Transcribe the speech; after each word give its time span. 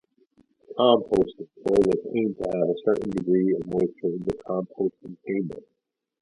Composting 0.79 1.47
toilets 1.63 2.07
aim 2.15 2.33
to 2.33 2.57
have 2.57 2.69
a 2.69 2.73
certain 2.83 3.11
degree 3.11 3.53
of 3.53 3.67
moisture 3.67 4.07
in 4.15 4.23
the 4.23 4.35
composting 4.47 5.15
chamber. 5.27 5.59